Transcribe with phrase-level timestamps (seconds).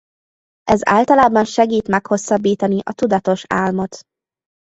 [0.63, 4.01] Ez általában segít meghosszabbítani a tudatos álmot.